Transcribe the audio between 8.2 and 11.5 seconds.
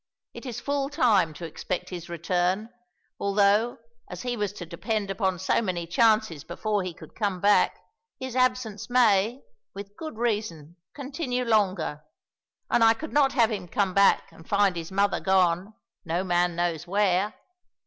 absence may, with good reason, continue